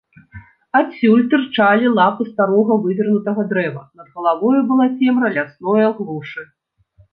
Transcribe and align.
Адсюль 0.77 1.19
тырчалі 1.33 1.91
лапы 1.99 2.23
старога 2.31 2.79
вывернутага 2.87 3.45
дрэва, 3.53 3.83
над 4.01 4.07
галавою 4.17 4.61
была 4.75 4.85
цемра 4.97 5.27
лясное 5.39 5.87
глушы. 6.03 6.51